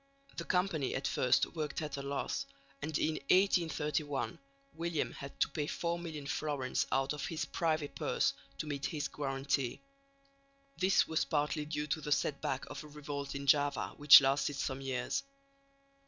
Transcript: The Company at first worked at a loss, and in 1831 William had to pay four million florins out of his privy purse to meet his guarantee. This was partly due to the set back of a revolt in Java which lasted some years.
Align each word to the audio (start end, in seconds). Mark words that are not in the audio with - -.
The 0.37 0.45
Company 0.45 0.95
at 0.95 1.07
first 1.07 1.45
worked 1.55 1.79
at 1.83 1.95
a 1.95 2.01
loss, 2.01 2.47
and 2.81 2.97
in 2.97 3.17
1831 3.29 4.39
William 4.73 5.11
had 5.11 5.39
to 5.41 5.47
pay 5.49 5.67
four 5.67 5.99
million 5.99 6.25
florins 6.25 6.87
out 6.91 7.13
of 7.13 7.27
his 7.27 7.45
privy 7.45 7.87
purse 7.87 8.33
to 8.57 8.65
meet 8.65 8.87
his 8.87 9.07
guarantee. 9.07 9.79
This 10.75 11.07
was 11.07 11.23
partly 11.25 11.65
due 11.65 11.85
to 11.85 12.01
the 12.01 12.11
set 12.11 12.41
back 12.41 12.65
of 12.71 12.83
a 12.83 12.87
revolt 12.87 13.35
in 13.35 13.45
Java 13.45 13.93
which 13.97 14.21
lasted 14.21 14.55
some 14.55 14.81
years. 14.81 15.21